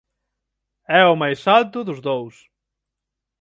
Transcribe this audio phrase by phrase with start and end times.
[0.99, 2.35] É o máis alto dos dous".